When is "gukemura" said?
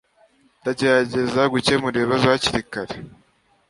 1.53-1.95